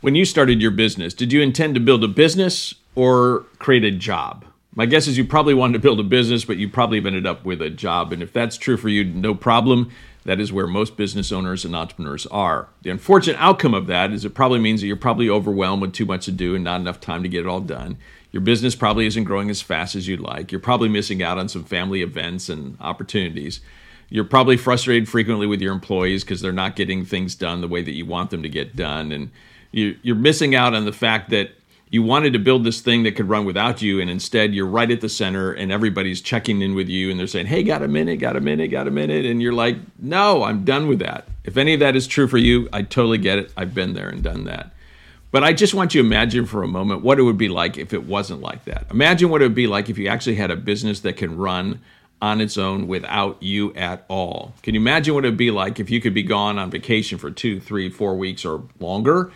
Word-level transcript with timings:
When 0.00 0.14
you 0.14 0.24
started 0.24 0.62
your 0.62 0.70
business, 0.70 1.12
did 1.12 1.30
you 1.30 1.42
intend 1.42 1.74
to 1.74 1.80
build 1.80 2.02
a 2.02 2.08
business 2.08 2.74
or 2.94 3.40
create 3.58 3.84
a 3.84 3.90
job? 3.90 4.46
My 4.74 4.86
guess 4.86 5.06
is 5.06 5.18
you 5.18 5.26
probably 5.26 5.52
wanted 5.52 5.74
to 5.74 5.78
build 5.78 6.00
a 6.00 6.04
business, 6.04 6.46
but 6.46 6.56
you 6.56 6.70
probably 6.70 7.04
ended 7.04 7.26
up 7.26 7.44
with 7.44 7.60
a 7.60 7.68
job. 7.68 8.10
And 8.10 8.22
if 8.22 8.32
that's 8.32 8.56
true 8.56 8.78
for 8.78 8.88
you, 8.88 9.04
no 9.04 9.34
problem. 9.34 9.90
That 10.24 10.40
is 10.40 10.54
where 10.54 10.66
most 10.66 10.96
business 10.96 11.30
owners 11.30 11.66
and 11.66 11.76
entrepreneurs 11.76 12.24
are. 12.28 12.68
The 12.80 12.88
unfortunate 12.88 13.36
outcome 13.38 13.74
of 13.74 13.88
that 13.88 14.10
is 14.10 14.24
it 14.24 14.34
probably 14.34 14.58
means 14.58 14.80
that 14.80 14.86
you're 14.86 14.96
probably 14.96 15.28
overwhelmed 15.28 15.82
with 15.82 15.92
too 15.92 16.06
much 16.06 16.24
to 16.24 16.32
do 16.32 16.54
and 16.54 16.64
not 16.64 16.80
enough 16.80 17.00
time 17.00 17.22
to 17.22 17.28
get 17.28 17.40
it 17.40 17.46
all 17.46 17.60
done. 17.60 17.98
Your 18.32 18.40
business 18.40 18.74
probably 18.74 19.04
isn't 19.04 19.24
growing 19.24 19.50
as 19.50 19.60
fast 19.60 19.94
as 19.94 20.08
you'd 20.08 20.20
like. 20.20 20.50
You're 20.50 20.62
probably 20.62 20.88
missing 20.88 21.22
out 21.22 21.36
on 21.36 21.50
some 21.50 21.64
family 21.64 22.00
events 22.00 22.48
and 22.48 22.78
opportunities. 22.80 23.60
You're 24.08 24.24
probably 24.24 24.56
frustrated 24.56 25.10
frequently 25.10 25.46
with 25.46 25.60
your 25.60 25.74
employees 25.74 26.24
because 26.24 26.40
they're 26.40 26.52
not 26.52 26.74
getting 26.74 27.04
things 27.04 27.34
done 27.34 27.60
the 27.60 27.68
way 27.68 27.82
that 27.82 27.92
you 27.92 28.06
want 28.06 28.30
them 28.30 28.42
to 28.42 28.48
get 28.48 28.74
done. 28.74 29.12
And 29.12 29.30
you, 29.72 29.98
you're 30.02 30.16
missing 30.16 30.54
out 30.54 30.74
on 30.74 30.84
the 30.84 30.92
fact 30.92 31.30
that 31.30 31.50
you 31.90 32.04
wanted 32.04 32.32
to 32.32 32.38
build 32.38 32.62
this 32.62 32.80
thing 32.80 33.02
that 33.02 33.16
could 33.16 33.28
run 33.28 33.44
without 33.44 33.82
you, 33.82 34.00
and 34.00 34.08
instead 34.08 34.54
you're 34.54 34.66
right 34.66 34.90
at 34.90 35.00
the 35.00 35.08
center, 35.08 35.52
and 35.52 35.72
everybody's 35.72 36.20
checking 36.20 36.62
in 36.62 36.74
with 36.76 36.88
you, 36.88 37.10
and 37.10 37.18
they're 37.18 37.26
saying, 37.26 37.46
"Hey, 37.46 37.64
got 37.64 37.82
a 37.82 37.88
minute? 37.88 38.20
Got 38.20 38.36
a 38.36 38.40
minute? 38.40 38.70
Got 38.70 38.86
a 38.86 38.92
minute?" 38.92 39.26
And 39.26 39.42
you're 39.42 39.52
like, 39.52 39.76
"No, 39.98 40.44
I'm 40.44 40.64
done 40.64 40.86
with 40.86 41.00
that." 41.00 41.26
If 41.44 41.56
any 41.56 41.74
of 41.74 41.80
that 41.80 41.96
is 41.96 42.06
true 42.06 42.28
for 42.28 42.38
you, 42.38 42.68
I 42.72 42.82
totally 42.82 43.18
get 43.18 43.38
it. 43.38 43.52
I've 43.56 43.74
been 43.74 43.94
there 43.94 44.08
and 44.08 44.22
done 44.22 44.44
that. 44.44 44.72
But 45.32 45.42
I 45.44 45.52
just 45.52 45.74
want 45.74 45.94
you 45.94 46.02
to 46.02 46.06
imagine 46.06 46.46
for 46.46 46.62
a 46.62 46.68
moment 46.68 47.02
what 47.02 47.18
it 47.18 47.22
would 47.22 47.38
be 47.38 47.48
like 47.48 47.76
if 47.76 47.92
it 47.92 48.04
wasn't 48.04 48.40
like 48.40 48.64
that. 48.64 48.86
Imagine 48.90 49.28
what 49.28 49.42
it 49.42 49.44
would 49.44 49.54
be 49.54 49.66
like 49.66 49.88
if 49.88 49.98
you 49.98 50.08
actually 50.08 50.36
had 50.36 50.50
a 50.50 50.56
business 50.56 51.00
that 51.00 51.16
can 51.16 51.36
run 51.36 51.80
on 52.22 52.40
its 52.40 52.58
own 52.58 52.86
without 52.86 53.42
you 53.42 53.72
at 53.74 54.04
all. 54.08 54.52
Can 54.62 54.74
you 54.74 54.80
imagine 54.80 55.14
what 55.14 55.24
it 55.24 55.28
would 55.28 55.36
be 55.36 55.50
like 55.50 55.80
if 55.80 55.88
you 55.88 56.00
could 56.00 56.14
be 56.14 56.22
gone 56.22 56.58
on 56.58 56.70
vacation 56.70 57.18
for 57.18 57.30
two, 57.30 57.58
three, 57.60 57.88
four 57.88 58.16
weeks 58.16 58.44
or 58.44 58.62
longer 58.78 59.32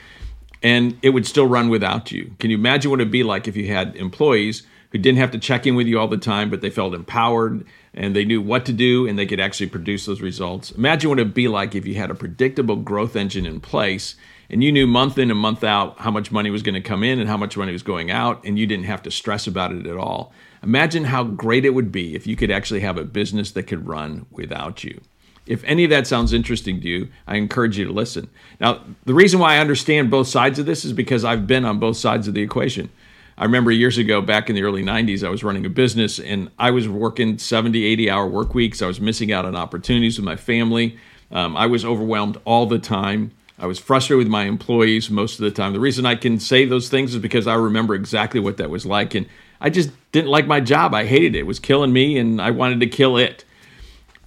and 0.64 0.98
it 1.02 1.10
would 1.10 1.26
still 1.26 1.46
run 1.46 1.68
without 1.68 2.10
you? 2.10 2.34
Can 2.40 2.50
you 2.50 2.56
imagine 2.56 2.90
what 2.90 3.00
it'd 3.00 3.12
be 3.12 3.22
like 3.22 3.46
if 3.46 3.54
you 3.56 3.66
had 3.68 3.94
employees 3.94 4.66
who 4.90 4.98
didn't 4.98 5.18
have 5.18 5.30
to 5.32 5.38
check 5.38 5.66
in 5.66 5.76
with 5.76 5.86
you 5.86 6.00
all 6.00 6.08
the 6.08 6.16
time, 6.16 6.50
but 6.50 6.62
they 6.62 6.70
felt 6.70 6.94
empowered 6.94 7.64
and 7.92 8.16
they 8.16 8.24
knew 8.24 8.40
what 8.40 8.64
to 8.66 8.72
do 8.72 9.06
and 9.06 9.18
they 9.18 9.26
could 9.26 9.40
actually 9.40 9.68
produce 9.68 10.06
those 10.06 10.22
results? 10.22 10.72
Imagine 10.72 11.10
what 11.10 11.18
it'd 11.18 11.34
be 11.34 11.48
like 11.48 11.74
if 11.74 11.86
you 11.86 11.94
had 11.94 12.10
a 12.10 12.14
predictable 12.14 12.76
growth 12.76 13.14
engine 13.14 13.44
in 13.44 13.60
place 13.60 14.16
and 14.48 14.64
you 14.64 14.72
knew 14.72 14.86
month 14.86 15.18
in 15.18 15.30
and 15.30 15.38
month 15.38 15.64
out 15.64 15.98
how 15.98 16.10
much 16.10 16.32
money 16.32 16.50
was 16.50 16.62
going 16.62 16.74
to 16.74 16.80
come 16.80 17.02
in 17.02 17.18
and 17.18 17.28
how 17.28 17.36
much 17.36 17.56
money 17.56 17.72
was 17.72 17.82
going 17.82 18.10
out, 18.10 18.44
and 18.44 18.58
you 18.58 18.66
didn't 18.66 18.84
have 18.84 19.02
to 19.02 19.10
stress 19.10 19.46
about 19.46 19.72
it 19.72 19.86
at 19.86 19.96
all. 19.96 20.32
Imagine 20.62 21.04
how 21.04 21.24
great 21.24 21.64
it 21.64 21.70
would 21.70 21.90
be 21.90 22.14
if 22.14 22.26
you 22.26 22.36
could 22.36 22.50
actually 22.50 22.80
have 22.80 22.98
a 22.98 23.04
business 23.04 23.52
that 23.52 23.64
could 23.64 23.86
run 23.86 24.26
without 24.30 24.84
you. 24.84 25.00
If 25.46 25.62
any 25.64 25.84
of 25.84 25.90
that 25.90 26.06
sounds 26.06 26.32
interesting 26.32 26.80
to 26.80 26.88
you, 26.88 27.08
I 27.26 27.36
encourage 27.36 27.78
you 27.78 27.84
to 27.84 27.92
listen. 27.92 28.30
Now, 28.60 28.82
the 29.04 29.14
reason 29.14 29.40
why 29.40 29.56
I 29.56 29.58
understand 29.58 30.10
both 30.10 30.28
sides 30.28 30.58
of 30.58 30.66
this 30.66 30.84
is 30.84 30.92
because 30.92 31.24
I've 31.24 31.46
been 31.46 31.64
on 31.64 31.78
both 31.78 31.96
sides 31.96 32.26
of 32.28 32.34
the 32.34 32.42
equation. 32.42 32.90
I 33.36 33.44
remember 33.44 33.70
years 33.70 33.98
ago, 33.98 34.20
back 34.20 34.48
in 34.48 34.54
the 34.54 34.62
early 34.62 34.82
90s, 34.82 35.26
I 35.26 35.28
was 35.28 35.42
running 35.42 35.66
a 35.66 35.68
business 35.68 36.18
and 36.18 36.50
I 36.58 36.70
was 36.70 36.88
working 36.88 37.36
70, 37.36 37.84
80 37.84 38.10
hour 38.10 38.26
work 38.26 38.54
weeks. 38.54 38.80
I 38.80 38.86
was 38.86 39.00
missing 39.00 39.32
out 39.32 39.44
on 39.44 39.56
opportunities 39.56 40.18
with 40.18 40.24
my 40.24 40.36
family. 40.36 40.98
Um, 41.30 41.56
I 41.56 41.66
was 41.66 41.84
overwhelmed 41.84 42.38
all 42.44 42.66
the 42.66 42.78
time. 42.78 43.32
I 43.58 43.66
was 43.66 43.78
frustrated 43.78 44.18
with 44.18 44.28
my 44.28 44.44
employees 44.44 45.10
most 45.10 45.38
of 45.38 45.44
the 45.44 45.50
time. 45.50 45.72
The 45.72 45.80
reason 45.80 46.06
I 46.06 46.14
can 46.14 46.38
say 46.38 46.64
those 46.64 46.88
things 46.88 47.14
is 47.14 47.20
because 47.20 47.46
I 47.46 47.54
remember 47.54 47.94
exactly 47.94 48.40
what 48.40 48.56
that 48.56 48.70
was 48.70 48.86
like. 48.86 49.14
And 49.14 49.26
I 49.60 49.70
just 49.70 49.90
didn't 50.12 50.30
like 50.30 50.46
my 50.46 50.60
job. 50.60 50.94
I 50.94 51.04
hated 51.04 51.34
it. 51.34 51.40
It 51.40 51.46
was 51.46 51.58
killing 51.58 51.92
me, 51.92 52.18
and 52.18 52.40
I 52.40 52.50
wanted 52.50 52.80
to 52.80 52.86
kill 52.86 53.16
it. 53.16 53.44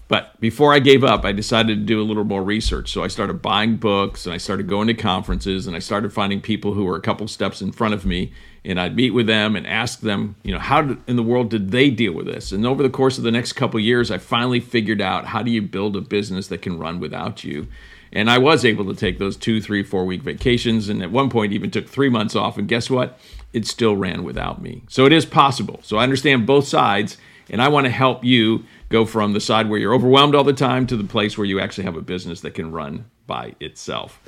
But 0.07 0.39
before 0.39 0.73
I 0.73 0.79
gave 0.79 1.03
up, 1.03 1.25
I 1.25 1.33
decided 1.33 1.79
to 1.79 1.85
do 1.85 2.01
a 2.01 2.05
little 2.05 2.23
more 2.23 2.43
research. 2.43 2.91
So 2.91 3.03
I 3.03 3.07
started 3.07 3.41
buying 3.41 3.75
books 3.75 4.25
and 4.25 4.33
I 4.33 4.37
started 4.37 4.67
going 4.67 4.87
to 4.87 4.93
conferences 4.93 5.67
and 5.67 5.75
I 5.75 5.79
started 5.79 6.13
finding 6.13 6.39
people 6.39 6.73
who 6.73 6.85
were 6.85 6.95
a 6.95 7.01
couple 7.01 7.27
steps 7.27 7.61
in 7.61 7.73
front 7.73 7.93
of 7.93 8.05
me. 8.05 8.31
And 8.63 8.79
I'd 8.79 8.95
meet 8.95 9.11
with 9.11 9.27
them 9.27 9.55
and 9.55 9.65
ask 9.67 10.01
them, 10.01 10.35
you 10.43 10.53
know, 10.53 10.59
how 10.59 10.97
in 11.07 11.15
the 11.15 11.23
world 11.23 11.49
did 11.49 11.71
they 11.71 11.89
deal 11.89 12.13
with 12.13 12.25
this? 12.25 12.51
And 12.51 12.65
over 12.65 12.83
the 12.83 12.89
course 12.89 13.17
of 13.17 13.23
the 13.23 13.31
next 13.31 13.53
couple 13.53 13.79
years, 13.79 14.11
I 14.11 14.17
finally 14.17 14.59
figured 14.59 15.01
out 15.01 15.27
how 15.27 15.41
do 15.41 15.51
you 15.51 15.61
build 15.61 15.95
a 15.95 16.01
business 16.01 16.47
that 16.47 16.61
can 16.61 16.77
run 16.77 16.99
without 16.99 17.43
you. 17.43 17.67
And 18.11 18.29
I 18.29 18.37
was 18.37 18.65
able 18.65 18.85
to 18.85 18.95
take 18.95 19.19
those 19.19 19.37
two, 19.37 19.61
three, 19.61 19.83
four 19.83 20.05
week 20.05 20.21
vacations, 20.21 20.89
and 20.89 21.01
at 21.01 21.11
one 21.11 21.29
point 21.29 21.53
even 21.53 21.71
took 21.71 21.87
three 21.87 22.09
months 22.09 22.35
off. 22.35 22.57
And 22.57 22.67
guess 22.67 22.89
what? 22.89 23.19
It 23.53 23.67
still 23.67 23.95
ran 23.95 24.23
without 24.23 24.61
me. 24.61 24.83
So 24.87 25.05
it 25.05 25.13
is 25.13 25.25
possible. 25.25 25.79
So 25.83 25.97
I 25.97 26.03
understand 26.03 26.47
both 26.47 26.67
sides, 26.67 27.17
and 27.49 27.61
I 27.61 27.67
want 27.67 27.85
to 27.85 27.91
help 27.91 28.23
you 28.23 28.65
go 28.89 29.05
from 29.05 29.33
the 29.33 29.39
side 29.39 29.69
where 29.69 29.79
you're 29.79 29.93
overwhelmed 29.93 30.35
all 30.35 30.43
the 30.43 30.53
time 30.53 30.87
to 30.87 30.97
the 30.97 31.03
place 31.03 31.37
where 31.37 31.45
you 31.45 31.59
actually 31.59 31.83
have 31.83 31.95
a 31.95 32.01
business 32.01 32.41
that 32.41 32.53
can 32.53 32.71
run 32.71 33.05
by 33.25 33.55
itself. 33.59 34.21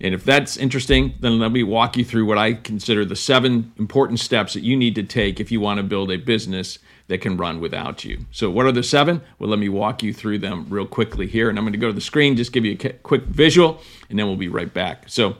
And 0.00 0.14
if 0.14 0.24
that's 0.24 0.56
interesting, 0.56 1.14
then 1.20 1.38
let 1.38 1.52
me 1.52 1.62
walk 1.62 1.96
you 1.96 2.04
through 2.04 2.26
what 2.26 2.36
I 2.36 2.54
consider 2.54 3.04
the 3.04 3.14
seven 3.14 3.72
important 3.78 4.18
steps 4.18 4.54
that 4.54 4.64
you 4.64 4.76
need 4.76 4.96
to 4.96 5.04
take 5.04 5.38
if 5.38 5.52
you 5.52 5.60
want 5.60 5.78
to 5.78 5.84
build 5.84 6.10
a 6.10 6.16
business 6.16 6.80
that 7.06 7.20
can 7.20 7.36
run 7.36 7.60
without 7.60 8.04
you. 8.04 8.26
So, 8.32 8.50
what 8.50 8.66
are 8.66 8.72
the 8.72 8.82
seven? 8.82 9.22
Well, 9.38 9.48
let 9.48 9.60
me 9.60 9.68
walk 9.68 10.02
you 10.02 10.12
through 10.12 10.38
them 10.38 10.66
real 10.68 10.86
quickly 10.86 11.28
here. 11.28 11.48
And 11.48 11.56
I'm 11.56 11.64
going 11.64 11.72
to 11.72 11.78
go 11.78 11.86
to 11.86 11.92
the 11.92 12.00
screen, 12.00 12.36
just 12.36 12.52
give 12.52 12.64
you 12.64 12.76
a 12.80 12.92
quick 12.94 13.24
visual, 13.24 13.80
and 14.10 14.18
then 14.18 14.26
we'll 14.26 14.36
be 14.36 14.48
right 14.48 14.72
back. 14.72 15.04
So, 15.08 15.36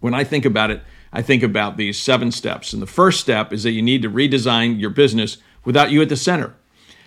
when 0.00 0.12
I 0.12 0.22
think 0.22 0.44
about 0.44 0.70
it, 0.70 0.82
I 1.12 1.22
think 1.22 1.42
about 1.42 1.78
these 1.78 1.98
seven 1.98 2.30
steps. 2.30 2.74
And 2.74 2.82
the 2.82 2.86
first 2.86 3.20
step 3.20 3.52
is 3.52 3.62
that 3.62 3.70
you 3.70 3.80
need 3.80 4.02
to 4.02 4.10
redesign 4.10 4.78
your 4.78 4.90
business 4.90 5.38
without 5.64 5.90
you 5.90 6.02
at 6.02 6.10
the 6.10 6.16
center. 6.16 6.54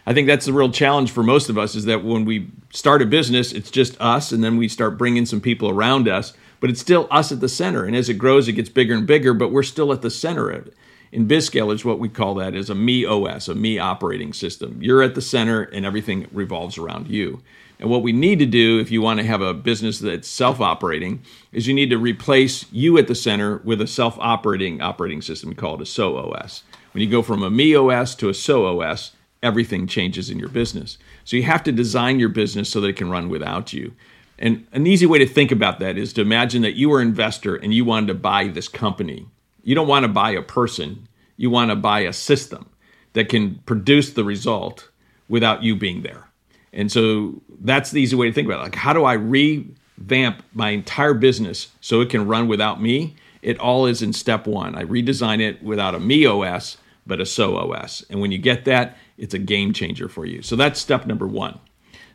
I 0.06 0.14
think 0.14 0.28
that's 0.28 0.46
the 0.46 0.54
real 0.54 0.72
challenge 0.72 1.12
for 1.12 1.24
most 1.24 1.50
of 1.50 1.58
us 1.58 1.76
is 1.76 1.86
that 1.86 2.04
when 2.04 2.26
we 2.26 2.50
start 2.72 3.02
a 3.02 3.06
business, 3.06 3.52
it's 3.52 3.72
just 3.72 4.00
us, 4.02 4.32
and 4.32 4.44
then 4.44 4.58
we 4.58 4.68
start 4.68 4.98
bringing 4.98 5.26
some 5.26 5.42
people 5.42 5.70
around 5.70 6.08
us, 6.08 6.34
but 6.60 6.70
it's 6.70 6.82
still 6.82 7.08
us 7.12 7.32
at 7.32 7.40
the 7.40 7.50
center. 7.50 7.86
And 7.86 7.96
as 7.96 8.10
it 8.10 8.16
grows, 8.16 8.48
it 8.48 8.54
gets 8.54 8.70
bigger 8.70 8.96
and 8.96 9.06
bigger, 9.06 9.34
but 9.34 9.52
we're 9.52 9.64
still 9.64 9.94
at 9.94 10.02
the 10.02 10.10
center 10.10 10.50
of 10.50 10.68
it 10.68 10.74
in 11.12 11.28
BizScale, 11.28 11.84
what 11.84 12.00
we 12.00 12.10
call 12.10 12.36
that 12.36 12.56
is 12.56 12.70
a 12.70 12.76
me 12.76 13.06
OS, 13.06 13.48
a 13.48 13.56
me 13.56 13.78
operating 13.78 14.32
system. 14.34 14.82
You're 14.82 15.04
at 15.04 15.16
the 15.16 15.22
center 15.22 15.64
and 15.64 15.86
everything 15.86 16.28
revolves 16.32 16.78
around 16.78 17.08
you. 17.08 17.42
And 17.80 17.90
what 17.90 18.04
we 18.04 18.12
need 18.12 18.40
to 18.40 18.46
do 18.46 18.80
if 18.80 18.92
you 18.92 19.02
want 19.02 19.20
to 19.20 19.26
have 19.26 19.42
a 19.42 19.54
business 19.54 20.00
that's 20.00 20.28
self 20.28 20.62
operating 20.62 21.22
is 21.52 21.68
you 21.68 21.74
need 21.74 21.90
to 21.90 21.98
replace 21.98 22.72
you 22.72 22.98
at 22.98 23.08
the 23.08 23.16
center 23.16 23.58
with 23.58 23.82
a 23.82 23.88
self 23.88 24.18
operating 24.20 24.82
operating 24.82 25.22
system 25.22 25.56
called 25.56 25.82
a 25.82 25.86
SO 25.86 26.16
OS. 26.16 26.64
When 26.94 27.04
you 27.04 27.10
go 27.10 27.22
from 27.22 27.44
a 27.44 27.50
me 27.50 27.76
OS 27.76 28.16
to 28.16 28.30
a 28.30 28.34
SO 28.34 28.80
OS, 28.80 29.12
everything 29.44 29.88
changes 29.88 30.30
in 30.30 30.40
your 30.40 30.50
business. 30.50 30.98
So 31.26 31.36
you 31.36 31.44
have 31.44 31.64
to 31.64 31.72
design 31.72 32.20
your 32.20 32.30
business 32.30 32.70
so 32.70 32.82
that 32.82 32.90
it 32.90 32.96
can 32.98 33.10
run 33.10 33.30
without 33.30 33.74
you. 33.74 33.94
And 34.38 34.66
an 34.72 34.88
easy 34.88 35.06
way 35.06 35.20
to 35.20 35.28
think 35.28 35.52
about 35.52 35.80
that 35.80 35.98
is 35.98 36.14
to 36.14 36.22
imagine 36.22 36.62
that 36.64 36.76
you 36.76 36.90
were 36.90 37.02
an 37.02 37.08
investor 37.08 37.56
and 37.56 37.74
you 37.74 37.86
wanted 37.86 38.08
to 38.08 38.16
buy 38.16 38.48
this 38.48 38.68
company 38.68 39.28
you 39.64 39.76
don't 39.76 39.88
want 39.88 40.04
to 40.04 40.12
buy 40.12 40.32
a 40.32 40.42
person, 40.42 41.08
you 41.38 41.50
want 41.50 41.72
to 41.72 41.76
buy 41.76 42.02
a 42.02 42.14
system 42.14 42.70
that 43.14 43.30
can 43.30 43.56
produce 43.66 44.12
the 44.12 44.24
result 44.24 44.90
without 45.28 45.64
you 45.64 45.76
being 45.76 46.02
there. 46.02 46.28
And 46.74 46.92
so 46.92 47.42
that's 47.60 47.92
the 47.92 48.02
easy 48.02 48.16
way 48.16 48.28
to 48.28 48.34
think 48.34 48.48
about 48.48 48.60
it. 48.60 48.64
Like, 48.64 48.76
how 48.76 48.94
do 48.94 49.04
I 49.04 49.14
revamp 49.14 50.44
my 50.54 50.70
entire 50.70 51.14
business 51.14 51.70
so 51.82 52.02
it 52.02 52.10
can 52.10 52.28
run 52.28 52.48
without 52.48 52.82
me? 52.82 53.16
It 53.42 53.60
all 53.60 53.86
is 53.86 54.02
in 54.02 54.14
step 54.14 54.48
one. 54.48 54.76
I 54.76 54.84
redesign 54.84 55.42
it 55.42 55.62
without 55.62 55.96
a 55.96 56.00
me 56.00 56.26
OS, 56.26 56.78
but 57.06 57.20
a 57.20 57.26
SO 57.26 57.58
OS. 57.58 58.06
And 58.10 58.22
when 58.22 58.32
you 58.32 58.38
get 58.38 58.66
that, 58.66 58.98
it's 59.22 59.34
a 59.34 59.40
game 59.40 59.72
changer 59.72 60.10
for 60.10 60.26
you. 60.26 60.42
So 60.42 60.56
that's 60.56 60.82
step 60.82 61.06
number 61.06 61.28
one. 61.28 61.60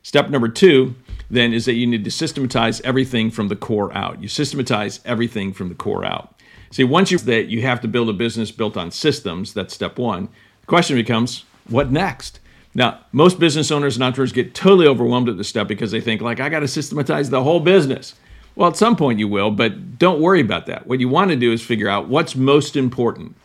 Step 0.03 0.29
number 0.29 0.49
two, 0.49 0.95
then, 1.31 1.53
is 1.53 1.65
that 1.65 1.75
you 1.75 1.87
need 1.87 2.05
to 2.05 2.11
systematize 2.11 2.81
everything 2.83 3.31
from 3.31 3.49
the 3.49 3.57
core 3.57 3.93
out. 3.93 4.23
You 4.23 4.29
systematize 4.29 5.01
everything 5.05 5.53
from 5.53 5.69
the 5.69 5.75
core 5.75 6.05
out. 6.05 6.39
See, 6.71 6.85
once 6.85 7.11
you 7.11 7.19
that 7.19 7.47
you 7.47 7.63
have 7.63 7.81
to 7.81 7.89
build 7.89 8.09
a 8.09 8.13
business 8.13 8.51
built 8.51 8.77
on 8.77 8.91
systems, 8.91 9.55
that's 9.55 9.75
step 9.75 9.99
one. 9.99 10.29
The 10.61 10.67
question 10.67 10.97
becomes, 10.97 11.45
what 11.69 11.91
next? 11.91 12.41
Now, 12.75 13.01
most 13.11 13.41
business 13.41 13.71
owners 13.71 13.97
and 13.97 14.05
entrepreneurs 14.05 14.33
get 14.33 14.55
totally 14.55 14.87
overwhelmed 14.87 15.29
at 15.29 15.39
this 15.39 15.49
step 15.49 15.67
because 15.67 15.91
they 15.91 16.01
think, 16.01 16.21
like, 16.21 16.41
I 16.41 16.49
got 16.49 16.61
to 16.61 16.69
systematize 16.69 17.31
the 17.31 17.43
whole 17.43 17.61
business. 17.61 18.15
Well, 18.55 18.69
at 18.69 18.77
some 18.77 18.97
point 18.97 19.19
you 19.19 19.29
will, 19.29 19.51
but 19.51 19.99
don't 19.99 20.21
worry 20.21 20.41
about 20.41 20.67
that. 20.67 20.87
What 20.87 21.01
you 21.01 21.09
want 21.09 21.31
to 21.31 21.37
do 21.37 21.53
is 21.53 21.63
figure 21.63 21.89
out 21.89 22.09
what's 22.09 22.37
most 22.37 22.77
important. 22.77 23.37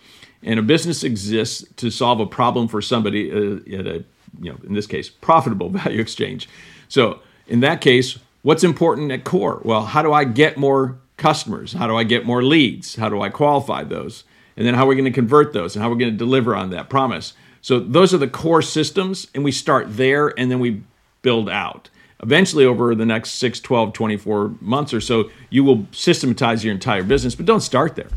And 0.43 0.59
a 0.59 0.63
business 0.63 1.03
exists 1.03 1.65
to 1.77 1.91
solve 1.91 2.19
a 2.19 2.25
problem 2.25 2.67
for 2.67 2.81
somebody 2.81 3.31
uh, 3.31 3.79
at 3.79 3.88
a, 3.88 4.03
you 4.39 4.51
know, 4.51 4.57
in 4.65 4.73
this 4.73 4.88
case, 4.88 5.09
profitable 5.09 5.69
value 5.81 6.01
exchange. 6.01 6.49
So, 6.88 7.19
in 7.47 7.59
that 7.61 7.81
case, 7.81 8.17
what's 8.41 8.63
important 8.63 9.11
at 9.11 9.23
core? 9.23 9.61
Well, 9.63 9.85
how 9.85 10.01
do 10.01 10.13
I 10.13 10.23
get 10.23 10.57
more 10.57 10.97
customers? 11.17 11.73
How 11.73 11.88
do 11.88 11.95
I 11.95 12.03
get 12.03 12.25
more 12.25 12.43
leads? 12.43 12.95
How 12.95 13.09
do 13.09 13.21
I 13.21 13.29
qualify 13.29 13.83
those? 13.83 14.23
And 14.57 14.65
then 14.65 14.73
how 14.73 14.85
are 14.85 14.88
we 14.88 14.95
going 14.95 15.05
to 15.05 15.11
convert 15.11 15.53
those 15.53 15.75
and 15.75 15.83
how 15.83 15.89
are 15.89 15.93
we 15.93 15.99
going 15.99 16.11
to 16.11 16.17
deliver 16.17 16.55
on 16.55 16.71
that 16.71 16.89
promise? 16.89 17.33
So 17.61 17.79
those 17.79 18.13
are 18.13 18.17
the 18.17 18.27
core 18.27 18.63
systems, 18.63 19.27
and 19.35 19.43
we 19.43 19.51
start 19.51 19.95
there 19.95 20.38
and 20.39 20.49
then 20.49 20.59
we 20.59 20.81
build 21.21 21.49
out. 21.49 21.89
Eventually, 22.23 22.65
over 22.65 22.93
the 22.93 23.05
next 23.05 23.31
6, 23.35 23.59
12, 23.59 23.93
24 23.93 24.55
months 24.61 24.93
or 24.93 25.01
so, 25.01 25.31
you 25.49 25.63
will 25.63 25.88
systematize 25.91 26.63
your 26.63 26.73
entire 26.73 27.03
business, 27.03 27.33
but 27.33 27.45
don't 27.45 27.61
start 27.61 27.95
there. 27.95 28.09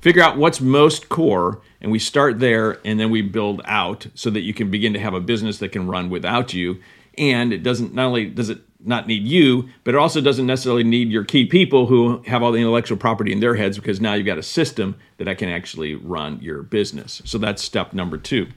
Figure 0.00 0.22
out 0.22 0.36
what's 0.36 0.60
most 0.60 1.08
core, 1.08 1.60
and 1.80 1.90
we 1.90 1.98
start 1.98 2.38
there 2.38 2.78
and 2.84 3.00
then 3.00 3.10
we 3.10 3.22
build 3.22 3.62
out 3.64 4.06
so 4.14 4.30
that 4.30 4.40
you 4.40 4.54
can 4.54 4.70
begin 4.70 4.92
to 4.92 5.00
have 5.00 5.14
a 5.14 5.20
business 5.20 5.58
that 5.58 5.72
can 5.72 5.86
run 5.86 6.10
without 6.10 6.54
you. 6.54 6.80
And 7.18 7.52
it 7.52 7.62
doesn't 7.62 7.94
not 7.94 8.06
only 8.06 8.26
does 8.26 8.50
it 8.50 8.60
not 8.80 9.06
need 9.06 9.24
you, 9.24 9.68
but 9.84 9.94
it 9.94 9.98
also 9.98 10.20
doesn't 10.20 10.46
necessarily 10.46 10.84
need 10.84 11.10
your 11.10 11.24
key 11.24 11.46
people 11.46 11.86
who 11.86 12.22
have 12.26 12.42
all 12.42 12.52
the 12.52 12.58
intellectual 12.58 12.96
property 12.96 13.32
in 13.32 13.40
their 13.40 13.54
heads 13.54 13.76
because 13.76 14.00
now 14.00 14.14
you've 14.14 14.26
got 14.26 14.38
a 14.38 14.42
system 14.42 14.96
that 15.16 15.28
I 15.28 15.34
can 15.34 15.48
actually 15.48 15.94
run 15.94 16.38
your 16.40 16.62
business. 16.62 17.20
So 17.24 17.38
that's 17.38 17.62
step 17.62 17.92
number 17.92 18.18
two. 18.18 18.48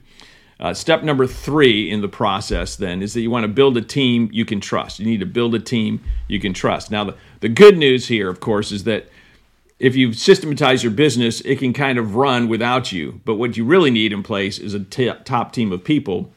Uh, 0.60 0.74
step 0.74 1.02
number 1.02 1.26
three 1.26 1.90
in 1.90 2.02
the 2.02 2.08
process 2.08 2.76
then 2.76 3.00
is 3.02 3.14
that 3.14 3.22
you 3.22 3.30
want 3.30 3.44
to 3.44 3.48
build 3.48 3.78
a 3.78 3.82
team 3.82 4.28
you 4.30 4.44
can 4.44 4.60
trust. 4.60 5.00
You 5.00 5.06
need 5.06 5.20
to 5.20 5.26
build 5.26 5.54
a 5.54 5.58
team 5.58 6.04
you 6.28 6.38
can 6.38 6.52
trust. 6.52 6.90
Now, 6.90 7.04
the, 7.04 7.16
the 7.40 7.48
good 7.48 7.78
news 7.78 8.08
here, 8.08 8.28
of 8.28 8.40
course, 8.40 8.70
is 8.70 8.84
that 8.84 9.08
if 9.80 9.96
you 9.96 10.12
systematize 10.12 10.82
your 10.82 10.92
business, 10.92 11.40
it 11.40 11.58
can 11.58 11.72
kind 11.72 11.98
of 11.98 12.14
run 12.14 12.48
without 12.48 12.92
you. 12.92 13.20
But 13.24 13.36
what 13.36 13.56
you 13.56 13.64
really 13.64 13.90
need 13.90 14.12
in 14.12 14.22
place 14.22 14.58
is 14.58 14.74
a 14.74 14.80
t- 14.80 15.10
top 15.24 15.52
team 15.52 15.72
of 15.72 15.82
people 15.82 16.30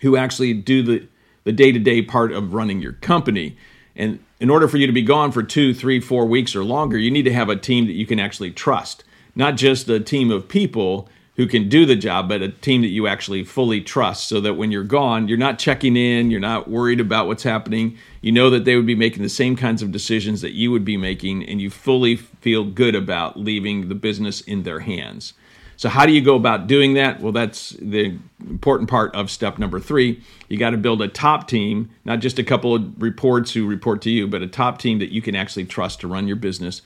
who 0.00 0.16
actually 0.16 0.54
do 0.54 0.82
the 0.82 1.08
the 1.44 1.52
day 1.52 1.72
to 1.72 1.78
day 1.78 2.02
part 2.02 2.30
of 2.30 2.52
running 2.52 2.82
your 2.82 2.92
company. 2.92 3.56
And 3.96 4.22
in 4.38 4.50
order 4.50 4.68
for 4.68 4.76
you 4.76 4.86
to 4.86 4.92
be 4.92 5.02
gone 5.02 5.32
for 5.32 5.42
two, 5.42 5.72
three, 5.72 5.98
four 5.98 6.26
weeks 6.26 6.54
or 6.54 6.62
longer, 6.62 6.98
you 6.98 7.10
need 7.10 7.22
to 7.22 7.32
have 7.32 7.48
a 7.48 7.56
team 7.56 7.86
that 7.86 7.94
you 7.94 8.06
can 8.06 8.20
actually 8.20 8.50
trust, 8.50 9.02
not 9.34 9.56
just 9.56 9.88
a 9.88 9.98
team 9.98 10.30
of 10.30 10.48
people 10.48 11.08
who 11.38 11.46
can 11.46 11.68
do 11.68 11.86
the 11.86 11.94
job, 11.94 12.28
but 12.28 12.42
a 12.42 12.48
team 12.48 12.82
that 12.82 12.88
you 12.88 13.06
actually 13.06 13.44
fully 13.44 13.80
trust 13.80 14.28
so 14.28 14.40
that 14.40 14.54
when 14.54 14.72
you're 14.72 14.82
gone, 14.82 15.28
you're 15.28 15.38
not 15.38 15.56
checking 15.56 15.96
in, 15.96 16.32
you're 16.32 16.40
not 16.40 16.68
worried 16.68 16.98
about 16.98 17.28
what's 17.28 17.44
happening. 17.44 17.96
You 18.20 18.32
know 18.32 18.50
that 18.50 18.64
they 18.64 18.74
would 18.74 18.86
be 18.86 18.96
making 18.96 19.22
the 19.22 19.28
same 19.28 19.54
kinds 19.54 19.80
of 19.80 19.92
decisions 19.92 20.40
that 20.40 20.54
you 20.54 20.72
would 20.72 20.84
be 20.84 20.96
making, 20.96 21.48
and 21.48 21.60
you 21.60 21.70
fully 21.70 22.16
feel 22.16 22.64
good 22.64 22.96
about 22.96 23.38
leaving 23.38 23.88
the 23.88 23.94
business 23.94 24.40
in 24.40 24.64
their 24.64 24.80
hands. 24.80 25.32
So, 25.76 25.88
how 25.88 26.06
do 26.06 26.12
you 26.12 26.20
go 26.20 26.34
about 26.34 26.66
doing 26.66 26.94
that? 26.94 27.20
Well, 27.20 27.30
that's 27.30 27.70
the 27.80 28.18
important 28.40 28.90
part 28.90 29.14
of 29.14 29.30
step 29.30 29.60
number 29.60 29.78
three. 29.78 30.20
You 30.48 30.58
got 30.58 30.70
to 30.70 30.76
build 30.76 31.00
a 31.00 31.06
top 31.06 31.46
team, 31.46 31.88
not 32.04 32.18
just 32.18 32.40
a 32.40 32.44
couple 32.44 32.74
of 32.74 33.00
reports 33.00 33.52
who 33.52 33.64
report 33.64 34.02
to 34.02 34.10
you, 34.10 34.26
but 34.26 34.42
a 34.42 34.48
top 34.48 34.80
team 34.80 34.98
that 34.98 35.12
you 35.12 35.22
can 35.22 35.36
actually 35.36 35.66
trust 35.66 36.00
to 36.00 36.08
run 36.08 36.26
your 36.26 36.34
business 36.34 36.82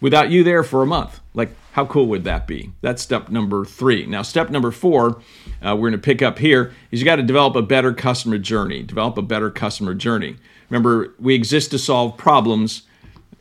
without 0.00 0.30
you 0.30 0.44
there 0.44 0.62
for 0.62 0.82
a 0.82 0.86
month. 0.86 1.20
Like, 1.34 1.50
how 1.72 1.86
cool 1.86 2.06
would 2.06 2.24
that 2.24 2.46
be? 2.46 2.72
That's 2.80 3.02
step 3.02 3.28
number 3.28 3.64
three. 3.64 4.06
Now, 4.06 4.22
step 4.22 4.50
number 4.50 4.70
four, 4.70 5.22
uh, 5.62 5.76
we're 5.76 5.90
going 5.90 5.92
to 5.92 5.98
pick 5.98 6.22
up 6.22 6.38
here, 6.38 6.72
is 6.90 7.00
you 7.00 7.04
got 7.04 7.16
to 7.16 7.22
develop 7.22 7.54
a 7.56 7.62
better 7.62 7.92
customer 7.92 8.38
journey. 8.38 8.82
Develop 8.82 9.16
a 9.18 9.22
better 9.22 9.50
customer 9.50 9.94
journey. 9.94 10.36
Remember, 10.70 11.14
we 11.18 11.34
exist 11.34 11.70
to 11.70 11.78
solve 11.78 12.16
problems 12.16 12.82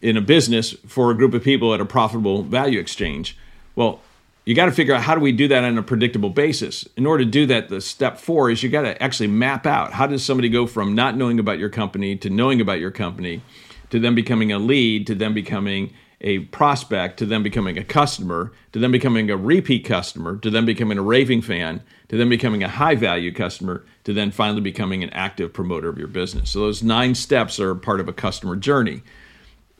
in 0.01 0.17
a 0.17 0.21
business 0.21 0.73
for 0.85 1.11
a 1.11 1.15
group 1.15 1.33
of 1.33 1.43
people 1.43 1.73
at 1.73 1.81
a 1.81 1.85
profitable 1.85 2.43
value 2.43 2.79
exchange. 2.79 3.37
Well, 3.75 4.01
you 4.45 4.55
got 4.55 4.67
to 4.67 4.71
figure 4.71 4.93
out 4.93 5.01
how 5.01 5.13
do 5.13 5.19
we 5.19 5.33
do 5.33 5.49
that 5.49 5.65
on 5.65 5.77
a 5.77 5.83
predictable 5.83 6.29
basis. 6.29 6.87
In 6.95 7.05
order 7.05 7.25
to 7.25 7.29
do 7.29 7.45
that, 7.47 7.67
the 7.67 7.81
step 7.81 8.17
four 8.17 8.49
is 8.49 8.63
you 8.63 8.69
got 8.69 8.83
to 8.83 9.01
actually 9.03 9.27
map 9.27 9.65
out 9.65 9.91
how 9.91 10.07
does 10.07 10.23
somebody 10.23 10.47
go 10.47 10.65
from 10.65 10.95
not 10.95 11.17
knowing 11.17 11.37
about 11.37 11.59
your 11.59 11.69
company 11.69 12.15
to 12.17 12.29
knowing 12.29 12.61
about 12.61 12.79
your 12.79 12.91
company 12.91 13.41
to 13.89 13.99
them 13.99 14.15
becoming 14.15 14.51
a 14.51 14.59
lead 14.59 15.07
to 15.07 15.15
them 15.15 15.33
becoming 15.33 15.93
a 16.21 16.39
prospect 16.39 17.17
to 17.19 17.25
them 17.25 17.43
becoming 17.43 17.77
a 17.77 17.83
customer 17.83 18.51
to 18.71 18.79
them 18.79 18.91
becoming 18.91 19.29
a 19.29 19.37
repeat 19.37 19.85
customer 19.85 20.37
to 20.37 20.49
them 20.49 20.65
becoming 20.65 20.97
a 20.97 21.03
raving 21.03 21.41
fan 21.41 21.81
to 22.09 22.17
them 22.17 22.29
becoming 22.29 22.63
a 22.63 22.69
high 22.69 22.95
value 22.95 23.31
customer 23.31 23.85
to 24.03 24.13
then 24.13 24.31
finally 24.31 24.61
becoming 24.61 25.03
an 25.03 25.09
active 25.11 25.53
promoter 25.53 25.89
of 25.89 25.97
your 25.97 26.07
business. 26.07 26.51
So 26.51 26.61
those 26.61 26.81
nine 26.81 27.13
steps 27.13 27.59
are 27.59 27.75
part 27.75 27.99
of 27.99 28.07
a 28.07 28.13
customer 28.13 28.55
journey. 28.55 29.03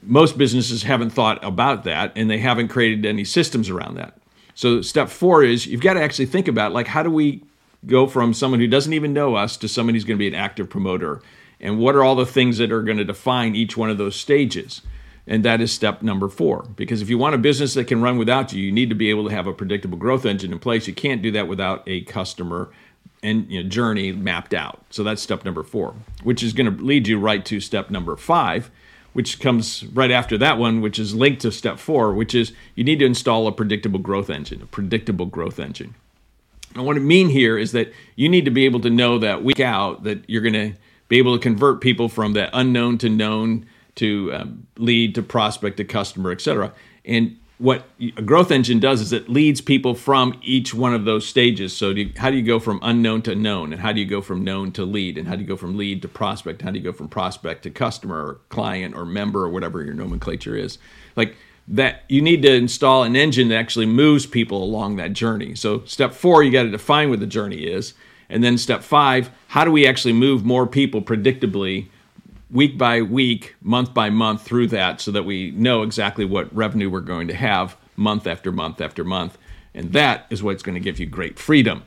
Most 0.00 0.38
businesses 0.38 0.84
haven't 0.84 1.10
thought 1.10 1.42
about 1.44 1.82
that 1.84 2.12
and 2.14 2.30
they 2.30 2.38
haven't 2.38 2.68
created 2.68 3.04
any 3.04 3.24
systems 3.24 3.68
around 3.68 3.96
that. 3.96 4.16
So 4.54 4.80
step 4.80 5.08
4 5.08 5.42
is 5.42 5.66
you've 5.66 5.80
got 5.80 5.94
to 5.94 6.02
actually 6.02 6.26
think 6.26 6.46
about 6.46 6.72
like 6.72 6.86
how 6.86 7.02
do 7.02 7.10
we 7.10 7.42
go 7.86 8.06
from 8.06 8.34
someone 8.34 8.60
who 8.60 8.66
doesn't 8.68 8.92
even 8.92 9.12
know 9.12 9.34
us 9.34 9.56
to 9.56 9.68
someone 9.68 9.94
who's 9.94 10.04
going 10.04 10.16
to 10.16 10.22
be 10.22 10.28
an 10.28 10.34
active 10.34 10.70
promoter 10.70 11.20
and 11.60 11.78
what 11.78 11.96
are 11.96 12.04
all 12.04 12.14
the 12.14 12.26
things 12.26 12.58
that 12.58 12.70
are 12.70 12.82
going 12.82 12.98
to 12.98 13.04
define 13.04 13.56
each 13.56 13.76
one 13.76 13.90
of 13.90 13.98
those 13.98 14.14
stages? 14.14 14.82
And 15.28 15.44
that 15.44 15.60
is 15.60 15.70
step 15.70 16.02
number 16.02 16.28
four. 16.28 16.66
Because 16.74 17.02
if 17.02 17.10
you 17.10 17.18
want 17.18 17.34
a 17.34 17.38
business 17.38 17.74
that 17.74 17.84
can 17.84 18.00
run 18.00 18.16
without 18.16 18.52
you, 18.52 18.62
you 18.62 18.72
need 18.72 18.88
to 18.88 18.94
be 18.94 19.10
able 19.10 19.28
to 19.28 19.34
have 19.34 19.46
a 19.46 19.52
predictable 19.52 19.98
growth 19.98 20.24
engine 20.24 20.52
in 20.52 20.58
place. 20.58 20.88
You 20.88 20.94
can't 20.94 21.20
do 21.20 21.30
that 21.32 21.46
without 21.46 21.82
a 21.86 22.00
customer 22.02 22.70
and 23.22 23.50
you 23.50 23.62
know, 23.62 23.68
journey 23.68 24.10
mapped 24.10 24.54
out. 24.54 24.82
So 24.90 25.04
that's 25.04 25.20
step 25.20 25.44
number 25.44 25.62
four, 25.62 25.94
which 26.22 26.42
is 26.42 26.54
going 26.54 26.74
to 26.74 26.82
lead 26.82 27.06
you 27.06 27.18
right 27.18 27.44
to 27.44 27.60
step 27.60 27.90
number 27.90 28.16
five, 28.16 28.70
which 29.12 29.38
comes 29.38 29.84
right 29.86 30.10
after 30.10 30.38
that 30.38 30.56
one, 30.56 30.80
which 30.80 30.98
is 30.98 31.14
linked 31.14 31.42
to 31.42 31.52
step 31.52 31.78
four, 31.78 32.14
which 32.14 32.34
is 32.34 32.52
you 32.74 32.82
need 32.82 33.00
to 33.00 33.04
install 33.06 33.46
a 33.46 33.52
predictable 33.52 33.98
growth 33.98 34.30
engine, 34.30 34.62
a 34.62 34.66
predictable 34.66 35.26
growth 35.26 35.60
engine. 35.60 35.94
And 36.74 36.86
what 36.86 36.96
I 36.96 37.00
mean 37.00 37.28
here 37.28 37.58
is 37.58 37.72
that 37.72 37.92
you 38.16 38.28
need 38.28 38.44
to 38.46 38.50
be 38.50 38.64
able 38.64 38.80
to 38.80 38.90
know 38.90 39.18
that 39.18 39.44
week 39.44 39.60
out 39.60 40.04
that 40.04 40.22
you're 40.28 40.42
going 40.42 40.52
to 40.54 40.72
be 41.08 41.18
able 41.18 41.36
to 41.36 41.42
convert 41.42 41.80
people 41.80 42.08
from 42.08 42.34
that 42.34 42.50
unknown 42.52 42.98
to 42.98 43.08
known 43.08 43.66
to 43.98 44.32
um, 44.32 44.66
lead 44.76 45.14
to 45.14 45.22
prospect 45.22 45.76
to 45.76 45.84
customer, 45.84 46.30
et 46.30 46.40
cetera. 46.40 46.72
And 47.04 47.36
what 47.58 47.86
a 48.00 48.22
growth 48.22 48.52
engine 48.52 48.78
does 48.78 49.00
is 49.00 49.12
it 49.12 49.28
leads 49.28 49.60
people 49.60 49.94
from 49.94 50.38
each 50.42 50.72
one 50.72 50.94
of 50.94 51.04
those 51.04 51.26
stages. 51.26 51.76
So, 51.76 51.92
do 51.92 52.02
you, 52.02 52.12
how 52.16 52.30
do 52.30 52.36
you 52.36 52.44
go 52.44 52.60
from 52.60 52.78
unknown 52.82 53.22
to 53.22 53.34
known? 53.34 53.72
And 53.72 53.82
how 53.82 53.92
do 53.92 54.00
you 54.00 54.06
go 54.06 54.22
from 54.22 54.44
known 54.44 54.70
to 54.72 54.84
lead? 54.84 55.18
And 55.18 55.26
how 55.26 55.34
do 55.34 55.42
you 55.42 55.46
go 55.46 55.56
from 55.56 55.76
lead 55.76 56.02
to 56.02 56.08
prospect? 56.08 56.62
How 56.62 56.70
do 56.70 56.78
you 56.78 56.84
go 56.84 56.92
from 56.92 57.08
prospect 57.08 57.64
to 57.64 57.70
customer 57.70 58.24
or 58.24 58.40
client 58.48 58.94
or 58.94 59.04
member 59.04 59.42
or 59.42 59.48
whatever 59.48 59.82
your 59.82 59.94
nomenclature 59.94 60.56
is? 60.56 60.78
Like 61.16 61.36
that, 61.66 62.04
you 62.08 62.22
need 62.22 62.42
to 62.42 62.54
install 62.54 63.02
an 63.02 63.16
engine 63.16 63.48
that 63.48 63.56
actually 63.56 63.86
moves 63.86 64.24
people 64.24 64.62
along 64.62 64.96
that 64.96 65.12
journey. 65.12 65.56
So, 65.56 65.84
step 65.84 66.14
four, 66.14 66.44
you 66.44 66.52
got 66.52 66.62
to 66.62 66.70
define 66.70 67.10
what 67.10 67.18
the 67.18 67.26
journey 67.26 67.64
is. 67.64 67.94
And 68.28 68.44
then 68.44 68.56
step 68.56 68.82
five, 68.82 69.30
how 69.48 69.64
do 69.64 69.72
we 69.72 69.84
actually 69.84 70.12
move 70.12 70.44
more 70.44 70.66
people 70.66 71.02
predictably 71.02 71.88
week 72.50 72.78
by 72.78 73.02
week, 73.02 73.56
month 73.60 73.92
by 73.92 74.10
month 74.10 74.42
through 74.42 74.68
that 74.68 75.00
so 75.00 75.10
that 75.10 75.24
we 75.24 75.50
know 75.52 75.82
exactly 75.82 76.24
what 76.24 76.54
revenue 76.54 76.88
we're 76.88 77.00
going 77.00 77.28
to 77.28 77.34
have 77.34 77.76
month 77.96 78.26
after 78.26 78.50
month 78.52 78.80
after 78.80 79.04
month. 79.04 79.36
And 79.74 79.92
that 79.92 80.26
is 80.30 80.42
what's 80.42 80.62
going 80.62 80.74
to 80.74 80.80
give 80.80 80.98
you 80.98 81.06
great 81.06 81.38
freedom. 81.38 81.84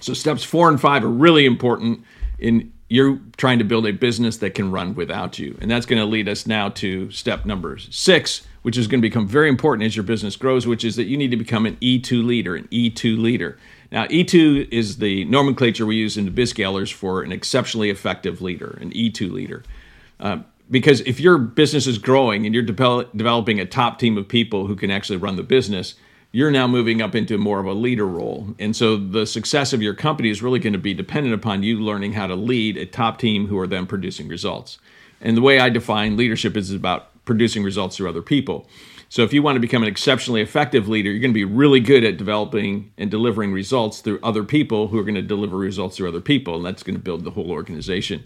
So, 0.00 0.14
steps 0.14 0.42
four 0.42 0.68
and 0.68 0.80
five 0.80 1.04
are 1.04 1.08
really 1.08 1.46
important 1.46 2.04
in 2.38 2.72
you're 2.88 3.18
trying 3.36 3.58
to 3.58 3.64
build 3.64 3.86
a 3.86 3.92
business 3.92 4.36
that 4.38 4.54
can 4.54 4.70
run 4.70 4.94
without 4.94 5.38
you. 5.38 5.56
And 5.60 5.70
that's 5.70 5.86
going 5.86 6.00
to 6.00 6.06
lead 6.06 6.28
us 6.28 6.46
now 6.46 6.68
to 6.70 7.10
step 7.10 7.44
number 7.44 7.78
six, 7.78 8.46
which 8.64 8.78
is 8.78 8.86
going 8.86 8.98
to 8.98 9.06
become 9.06 9.28
very 9.28 9.50
important 9.50 9.84
as 9.84 9.94
your 9.94 10.02
business 10.02 10.36
grows, 10.36 10.66
which 10.66 10.86
is 10.86 10.96
that 10.96 11.04
you 11.04 11.18
need 11.18 11.30
to 11.30 11.36
become 11.36 11.66
an 11.66 11.76
E2 11.82 12.24
leader, 12.24 12.56
an 12.56 12.66
E2 12.68 13.20
leader. 13.20 13.58
Now, 13.92 14.06
E2 14.06 14.72
is 14.72 14.96
the 14.96 15.26
nomenclature 15.26 15.84
we 15.84 15.96
use 15.96 16.16
in 16.16 16.24
the 16.24 16.30
BizScalers 16.30 16.90
for 16.90 17.20
an 17.20 17.30
exceptionally 17.30 17.90
effective 17.90 18.40
leader, 18.40 18.78
an 18.80 18.90
E2 18.92 19.30
leader. 19.30 19.64
Uh, 20.18 20.38
because 20.70 21.02
if 21.02 21.20
your 21.20 21.36
business 21.36 21.86
is 21.86 21.98
growing 21.98 22.46
and 22.46 22.54
you're 22.54 22.64
de- 22.64 23.08
developing 23.14 23.60
a 23.60 23.66
top 23.66 23.98
team 23.98 24.16
of 24.16 24.26
people 24.28 24.66
who 24.66 24.76
can 24.76 24.90
actually 24.90 25.18
run 25.18 25.36
the 25.36 25.42
business, 25.42 25.96
you're 26.32 26.50
now 26.50 26.66
moving 26.66 27.02
up 27.02 27.14
into 27.14 27.36
more 27.36 27.60
of 27.60 27.66
a 27.66 27.74
leader 27.74 28.06
role. 28.06 28.54
And 28.58 28.74
so 28.74 28.96
the 28.96 29.26
success 29.26 29.74
of 29.74 29.82
your 29.82 29.92
company 29.92 30.30
is 30.30 30.42
really 30.42 30.58
going 30.58 30.72
to 30.72 30.78
be 30.78 30.94
dependent 30.94 31.34
upon 31.34 31.62
you 31.62 31.80
learning 31.80 32.14
how 32.14 32.28
to 32.28 32.34
lead 32.34 32.78
a 32.78 32.86
top 32.86 33.18
team 33.18 33.48
who 33.48 33.58
are 33.58 33.66
then 33.66 33.86
producing 33.86 34.26
results. 34.26 34.78
And 35.20 35.36
the 35.36 35.42
way 35.42 35.60
I 35.60 35.68
define 35.68 36.16
leadership 36.16 36.56
is 36.56 36.70
about 36.70 37.10
producing 37.24 37.62
results 37.62 37.96
through 37.96 38.08
other 38.08 38.22
people. 38.22 38.66
So 39.08 39.22
if 39.22 39.32
you 39.32 39.42
want 39.42 39.56
to 39.56 39.60
become 39.60 39.82
an 39.82 39.88
exceptionally 39.88 40.40
effective 40.40 40.88
leader, 40.88 41.10
you're 41.10 41.20
going 41.20 41.30
to 41.30 41.34
be 41.34 41.44
really 41.44 41.78
good 41.78 42.04
at 42.04 42.16
developing 42.16 42.92
and 42.98 43.10
delivering 43.10 43.52
results 43.52 44.00
through 44.00 44.18
other 44.22 44.42
people 44.42 44.88
who 44.88 44.98
are 44.98 45.04
going 45.04 45.14
to 45.14 45.22
deliver 45.22 45.56
results 45.56 45.96
through 45.96 46.08
other 46.08 46.20
people. 46.20 46.56
And 46.56 46.66
that's 46.66 46.82
going 46.82 46.96
to 46.96 47.02
build 47.02 47.24
the 47.24 47.30
whole 47.30 47.50
organization 47.50 48.24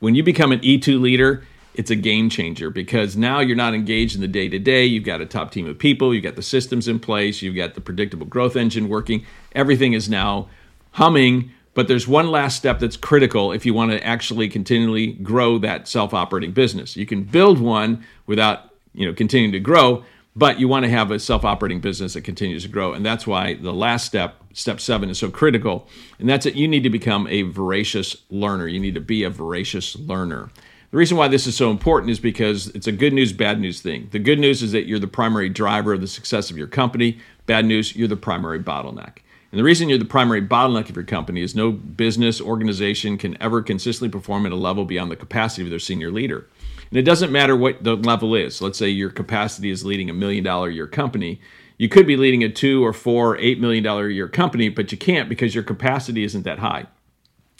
when 0.00 0.14
you 0.14 0.22
become 0.22 0.52
an 0.52 0.60
E2 0.60 1.00
leader, 1.00 1.44
it's 1.74 1.90
a 1.90 1.96
game 1.96 2.28
changer 2.28 2.70
because 2.70 3.16
now 3.16 3.40
you're 3.40 3.56
not 3.56 3.74
engaged 3.74 4.14
in 4.14 4.20
the 4.20 4.28
day 4.28 4.48
to 4.48 4.58
day. 4.58 4.84
You've 4.84 5.04
got 5.04 5.20
a 5.20 5.26
top 5.26 5.52
team 5.52 5.68
of 5.68 5.78
people, 5.78 6.12
you've 6.12 6.24
got 6.24 6.36
the 6.36 6.42
systems 6.42 6.88
in 6.88 6.98
place, 6.98 7.40
you've 7.40 7.56
got 7.56 7.74
the 7.74 7.80
predictable 7.80 8.26
growth 8.26 8.56
engine 8.56 8.88
working. 8.88 9.24
Everything 9.52 9.92
is 9.92 10.08
now 10.08 10.48
humming, 10.92 11.52
but 11.78 11.86
there's 11.86 12.08
one 12.08 12.32
last 12.32 12.56
step 12.56 12.80
that's 12.80 12.96
critical 12.96 13.52
if 13.52 13.64
you 13.64 13.72
want 13.72 13.92
to 13.92 14.04
actually 14.04 14.48
continually 14.48 15.12
grow 15.12 15.58
that 15.58 15.86
self-operating 15.86 16.50
business. 16.50 16.96
You 16.96 17.06
can 17.06 17.22
build 17.22 17.60
one 17.60 18.04
without, 18.26 18.74
you 18.94 19.06
know, 19.06 19.14
continuing 19.14 19.52
to 19.52 19.60
grow, 19.60 20.02
but 20.34 20.58
you 20.58 20.66
want 20.66 20.86
to 20.86 20.90
have 20.90 21.12
a 21.12 21.20
self-operating 21.20 21.78
business 21.78 22.14
that 22.14 22.22
continues 22.22 22.64
to 22.64 22.68
grow 22.68 22.94
and 22.94 23.06
that's 23.06 23.28
why 23.28 23.54
the 23.54 23.72
last 23.72 24.06
step 24.06 24.42
step 24.54 24.80
seven 24.80 25.08
is 25.08 25.18
so 25.18 25.30
critical 25.30 25.86
and 26.18 26.28
that's 26.28 26.46
it 26.46 26.56
you 26.56 26.66
need 26.66 26.82
to 26.82 26.90
become 26.90 27.28
a 27.28 27.42
voracious 27.42 28.24
learner. 28.28 28.66
You 28.66 28.80
need 28.80 28.96
to 28.96 29.00
be 29.00 29.22
a 29.22 29.30
voracious 29.30 29.94
learner. 29.94 30.50
The 30.90 30.96
reason 30.96 31.16
why 31.16 31.28
this 31.28 31.46
is 31.46 31.54
so 31.54 31.70
important 31.70 32.10
is 32.10 32.18
because 32.18 32.66
it's 32.74 32.88
a 32.88 32.92
good 32.92 33.12
news 33.12 33.32
bad 33.32 33.60
news 33.60 33.80
thing. 33.80 34.08
The 34.10 34.18
good 34.18 34.40
news 34.40 34.64
is 34.64 34.72
that 34.72 34.88
you're 34.88 34.98
the 34.98 35.06
primary 35.06 35.48
driver 35.48 35.92
of 35.92 36.00
the 36.00 36.08
success 36.08 36.50
of 36.50 36.58
your 36.58 36.66
company. 36.66 37.20
Bad 37.46 37.66
news 37.66 37.94
you're 37.94 38.08
the 38.08 38.16
primary 38.16 38.58
bottleneck 38.58 39.18
and 39.50 39.58
the 39.58 39.64
reason 39.64 39.88
you're 39.88 39.98
the 39.98 40.04
primary 40.04 40.42
bottleneck 40.42 40.88
of 40.88 40.96
your 40.96 41.04
company 41.04 41.42
is 41.42 41.54
no 41.54 41.70
business 41.72 42.40
organization 42.40 43.16
can 43.16 43.40
ever 43.42 43.62
consistently 43.62 44.10
perform 44.10 44.46
at 44.46 44.52
a 44.52 44.56
level 44.56 44.84
beyond 44.84 45.10
the 45.10 45.16
capacity 45.16 45.62
of 45.62 45.70
their 45.70 45.78
senior 45.78 46.10
leader 46.10 46.46
and 46.90 46.98
it 46.98 47.02
doesn't 47.02 47.32
matter 47.32 47.56
what 47.56 47.84
the 47.84 47.96
level 47.96 48.34
is. 48.34 48.62
Let's 48.62 48.78
say 48.78 48.88
your 48.88 49.10
capacity 49.10 49.70
is 49.70 49.84
leading 49.84 50.08
a 50.08 50.14
million 50.14 50.44
dollar 50.44 50.68
a 50.68 50.72
year 50.72 50.86
company. 50.86 51.40
You 51.76 51.88
could 51.88 52.06
be 52.06 52.16
leading 52.16 52.42
a 52.42 52.48
two 52.48 52.84
or 52.84 52.92
four, 52.92 53.36
eight 53.36 53.60
million 53.60 53.84
dollar 53.84 54.06
a 54.06 54.12
year 54.12 54.28
company, 54.28 54.68
but 54.68 54.90
you 54.90 54.98
can't 54.98 55.28
because 55.28 55.54
your 55.54 55.64
capacity 55.64 56.24
isn't 56.24 56.42
that 56.42 56.58
high. 56.58 56.86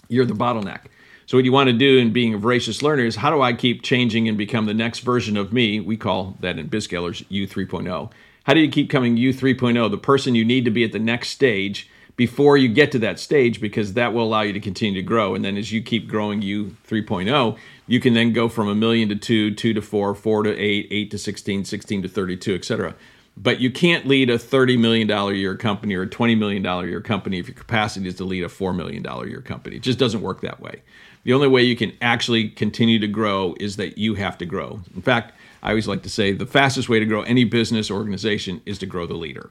You're 0.09 0.27
the 0.27 0.35
bottleneck. 0.35 0.87
So, 1.27 1.37
what 1.37 1.45
you 1.45 1.53
want 1.53 1.69
to 1.69 1.75
do 1.75 1.99
in 1.99 2.13
being 2.13 2.33
a 2.33 2.39
voracious 2.39 2.83
learner 2.83 3.05
is 3.05 3.17
how 3.17 3.31
do 3.31 3.43
I 3.43 3.53
keep 3.53 3.83
changing 3.83 4.29
and 4.29 4.39
become 4.39 4.65
the 4.65 4.73
next 4.73 5.01
version 5.01 5.37
of 5.37 5.53
me? 5.53 5.79
We 5.79 5.99
call 5.99 6.37
that 6.41 6.59
in 6.59 6.71
BizScalers 6.71 7.25
U 7.29 7.47
3.0. 7.47 8.11
How 8.49 8.55
do 8.55 8.61
you 8.61 8.71
keep 8.71 8.89
coming 8.89 9.19
U 9.19 9.35
3.0, 9.35 9.91
the 9.91 9.99
person 9.99 10.35
you 10.35 10.43
need 10.43 10.65
to 10.65 10.71
be 10.71 10.83
at 10.83 10.93
the 10.93 10.99
next 10.99 11.29
stage 11.29 11.87
before 12.17 12.57
you 12.57 12.67
get 12.67 12.91
to 12.93 12.99
that 13.01 13.21
stage? 13.21 13.61
Because 13.61 13.93
that 13.93 14.15
will 14.15 14.23
allow 14.23 14.41
you 14.41 14.55
to 14.55 14.61
continue 14.61 14.99
to 14.99 15.07
grow. 15.07 15.35
And 15.35 15.45
then 15.45 15.59
as 15.59 15.71
you 15.71 15.83
keep 15.83 16.09
growing 16.09 16.41
U 16.41 16.75
3.0, 16.89 17.59
you 17.87 18.01
can 18.01 18.15
then 18.15 18.33
go 18.33 18.49
from 18.49 18.67
a 18.67 18.75
million 18.75 19.11
to 19.11 19.17
two, 19.17 19.55
two 19.55 19.75
to 19.75 19.83
four, 19.83 20.15
four 20.15 20.45
to 20.45 20.57
eight, 20.57 20.89
eight 20.91 21.11
to 21.11 21.19
16, 21.19 21.67
16 21.67 22.01
to 22.01 22.09
32, 22.09 22.55
et 22.55 22.65
cetera. 22.65 22.95
But 23.37 23.61
you 23.61 23.71
can't 23.71 24.07
lead 24.07 24.31
a 24.31 24.39
$30 24.39 24.79
million 24.79 25.11
a 25.11 25.31
year 25.33 25.55
company 25.55 25.95
or 25.95 26.05
a 26.05 26.09
$20 26.09 26.39
million 26.39 26.65
a 26.65 26.87
year 26.87 27.03
company 27.03 27.39
if 27.39 27.49
your 27.49 27.55
capacity 27.55 28.09
is 28.09 28.15
to 28.15 28.25
lead 28.25 28.45
a 28.45 28.49
$4 28.49 28.75
million 28.75 29.07
a 29.07 29.27
year 29.27 29.43
company. 29.43 29.77
It 29.77 29.83
just 29.83 29.99
doesn't 29.99 30.23
work 30.23 30.41
that 30.41 30.59
way. 30.59 30.81
The 31.25 31.33
only 31.33 31.49
way 31.49 31.63
you 31.63 31.77
can 31.77 31.93
actually 32.01 32.49
continue 32.49 32.99
to 32.99 33.09
grow 33.09 33.55
is 33.61 33.77
that 33.77 33.99
you 33.99 34.15
have 34.15 34.39
to 34.39 34.47
grow. 34.47 34.81
In 34.95 35.03
fact, 35.03 35.33
I 35.63 35.71
always 35.71 35.89
like 35.89 36.03
to 36.05 36.11
say 36.11 36.33
the 36.33 36.47
fastest 36.47 36.89
way 36.89 36.99
to 37.01 37.07
grow 37.07 37.23
any 37.23 37.45
business 37.45 37.91
organization 37.91 38.63
is 38.65 38.79
to 38.79 38.87
grow 38.87 39.07
the 39.07 39.15
leader. 39.15 39.51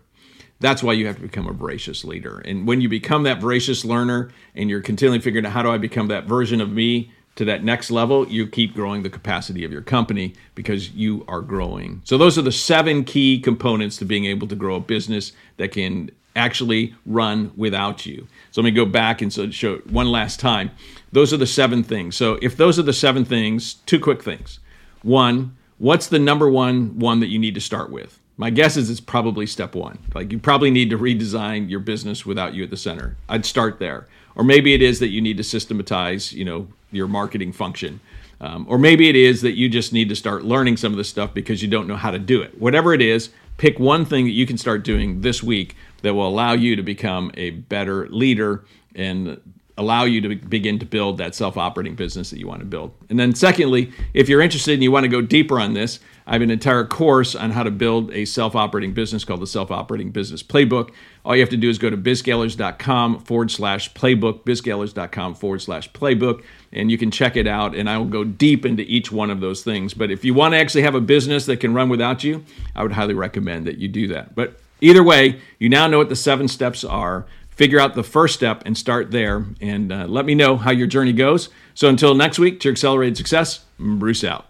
That's 0.59 0.81
why 0.81 0.93
you 0.93 1.05
have 1.05 1.17
to 1.17 1.21
become 1.21 1.47
a 1.47 1.53
voracious 1.53 2.03
leader. 2.03 2.39
And 2.39 2.67
when 2.67 2.81
you 2.81 2.89
become 2.89 3.24
that 3.24 3.39
voracious 3.39 3.86
learner 3.86 4.31
and 4.55 4.69
you're 4.69 4.81
continually 4.81 5.19
figuring 5.19 5.45
out 5.45 5.51
how 5.51 5.62
do 5.62 5.69
I 5.69 5.77
become 5.77 6.07
that 6.07 6.25
version 6.25 6.62
of 6.62 6.71
me 6.71 7.12
to 7.36 7.45
that 7.45 7.63
next 7.63 7.91
level, 7.91 8.27
you 8.27 8.47
keep 8.47 8.74
growing 8.74 9.03
the 9.03 9.09
capacity 9.09 9.63
of 9.63 9.71
your 9.71 9.83
company 9.83 10.33
because 10.55 10.91
you 10.91 11.24
are 11.27 11.41
growing. 11.41 12.01
So, 12.03 12.17
those 12.17 12.38
are 12.39 12.41
the 12.41 12.51
seven 12.51 13.03
key 13.03 13.39
components 13.39 13.97
to 13.97 14.05
being 14.05 14.25
able 14.25 14.47
to 14.47 14.55
grow 14.55 14.75
a 14.75 14.79
business 14.79 15.33
that 15.57 15.71
can 15.71 16.09
actually 16.38 16.96
run 17.06 17.51
without 17.58 18.06
you. 18.06 18.27
So, 18.51 18.62
let 18.62 18.65
me 18.65 18.72
go 18.72 18.86
back 18.86 19.22
and 19.22 19.53
show 19.53 19.77
one 19.89 20.12
last 20.12 20.39
time. 20.39 20.72
Those 21.12 21.34
are 21.34 21.38
the 21.38 21.48
seven 21.48 21.84
things. 21.84 22.15
So, 22.15 22.39
if 22.41 22.56
those 22.56 22.77
are 22.79 22.84
the 22.84 22.94
seven 22.94 23.25
things, 23.25 23.75
two 23.86 24.00
quick 24.00 24.24
things. 24.24 24.60
One, 25.01 25.58
what's 25.77 26.08
the 26.08 26.20
number 26.20 26.50
one 26.50 27.00
one 27.00 27.20
that 27.20 27.27
you 27.27 27.39
need 27.39 27.56
to 27.56 27.62
start 27.62 27.91
with? 27.91 28.20
My 28.39 28.51
guess 28.51 28.77
is 28.77 28.89
it's 28.89 29.00
probably 29.00 29.48
step 29.48 29.74
one. 29.74 29.98
Like, 30.13 30.32
you 30.32 30.38
probably 30.38 30.70
need 30.70 30.91
to 30.91 30.98
redesign 30.98 31.70
your 31.70 31.79
business 31.79 32.25
without 32.25 32.53
you 32.53 32.63
at 32.63 32.70
the 32.70 32.77
center. 32.77 33.17
I'd 33.27 33.46
start 33.46 33.79
there. 33.79 34.08
Or 34.36 34.44
maybe 34.44 34.75
it 34.75 34.84
is 34.84 35.00
that 35.00 35.08
you 35.08 35.22
need 35.22 35.38
to 35.38 35.44
systematize, 35.44 36.32
you 36.32 36.46
know, 36.46 36.67
your 36.91 37.08
marketing 37.08 37.51
function. 37.51 38.00
Um, 38.39 38.67
or 38.70 38.77
maybe 38.77 39.10
it 39.10 39.15
is 39.15 39.41
that 39.41 39.53
you 39.53 39.67
just 39.67 39.91
need 39.91 40.10
to 40.10 40.15
start 40.15 40.46
learning 40.46 40.77
some 40.77 40.94
of 40.94 40.98
this 40.98 41.10
stuff 41.10 41.34
because 41.34 41.63
you 41.63 41.67
don't 41.67 41.88
know 41.88 41.96
how 41.96 42.12
to 42.12 42.20
do 42.20 42.44
it. 42.44 42.60
Whatever 42.62 42.94
it 42.94 43.01
is, 43.01 43.29
pick 43.57 43.79
one 43.79 44.05
thing 44.05 44.25
that 44.25 44.31
you 44.31 44.45
can 44.45 44.57
start 44.57 44.83
doing 44.83 45.21
this 45.21 45.43
week 45.43 45.75
that 46.01 46.13
will 46.13 46.27
allow 46.27 46.53
you 46.53 46.75
to 46.75 46.83
become 46.83 47.31
a 47.35 47.51
better 47.51 48.07
leader 48.09 48.63
and 48.95 49.39
allow 49.77 50.03
you 50.03 50.21
to 50.21 50.35
begin 50.35 50.79
to 50.79 50.85
build 50.85 51.17
that 51.17 51.35
self 51.35 51.57
operating 51.57 51.95
business 51.95 52.29
that 52.29 52.39
you 52.39 52.47
want 52.47 52.59
to 52.59 52.65
build. 52.65 52.93
And 53.09 53.19
then, 53.19 53.35
secondly, 53.35 53.91
if 54.13 54.29
you're 54.29 54.41
interested 54.41 54.73
and 54.73 54.83
you 54.83 54.91
want 54.91 55.03
to 55.03 55.09
go 55.09 55.21
deeper 55.21 55.59
on 55.59 55.73
this, 55.73 55.99
I 56.27 56.34
have 56.34 56.41
an 56.41 56.51
entire 56.51 56.84
course 56.84 57.36
on 57.36 57.51
how 57.51 57.63
to 57.63 57.72
build 57.72 58.12
a 58.12 58.25
self 58.25 58.53
operating 58.55 58.93
business 58.93 59.24
called 59.24 59.41
the 59.41 59.48
Self 59.48 59.72
Operating 59.72 60.12
Business 60.12 60.43
Playbook. 60.43 60.91
All 61.24 61.36
you 61.36 61.41
have 61.41 61.50
to 61.50 61.57
do 61.57 61.69
is 61.69 61.77
go 61.77 61.89
to 61.89 61.96
bizscalers.com 61.96 63.22
forward 63.22 63.50
slash 63.50 63.93
playbook, 63.93 64.43
bizscalers.com 64.43 65.36
forward 65.36 65.62
slash 65.62 65.89
playbook, 65.93 66.43
and 66.74 66.91
you 66.91 66.98
can 66.98 67.12
check 67.12 67.38
it 67.38 67.48
out. 67.48 67.75
And 67.75 67.89
I 67.89 67.98
will 67.98 68.05
go 68.05 68.25
deep 68.25 68.65
into 68.65 68.84
each 68.84 69.10
one 69.10 69.29
of 69.29 69.39
those 69.39 69.63
things. 69.63 69.93
But 69.93 70.12
if 70.12 70.25
you 70.25 70.34
want 70.34 70.53
to 70.53 70.57
actually 70.57 70.81
have 70.81 70.96
a 70.96 71.01
business 71.01 71.46
that 71.46 71.62
can 71.62 71.74
run 71.74 71.88
without 71.88 72.25
you, 72.25 72.43
I 72.75 72.84
would 72.84 72.91
highly 72.91 73.13
recommend 73.13 73.65
that 73.67 73.77
you 73.77 73.88
do 73.88 74.10
that. 74.10 74.36
But 74.36 74.60
either 74.81 75.03
way, 75.03 75.39
you 75.60 75.69
now 75.69 75.88
know 75.88 75.98
what 75.98 76.10
the 76.10 76.15
seven 76.15 76.50
steps 76.50 76.84
are 76.84 77.25
figure 77.57 77.79
out 77.79 77.96
the 77.96 78.03
first 78.03 78.36
step 78.36 78.62
and 78.65 78.77
start 78.77 79.10
there. 79.10 79.43
And 79.60 79.91
uh, 79.91 80.05
let 80.05 80.25
me 80.25 80.36
know 80.36 80.57
how 80.57 80.72
your 80.72 80.86
journey 80.86 81.12
goes. 81.12 81.50
So 81.74 81.89
until 81.89 82.13
next 82.13 82.38
week, 82.38 82.60
to 82.60 82.69
accelerated 82.69 83.17
success, 83.17 83.65
Bruce 83.79 84.24
out. 84.24 84.47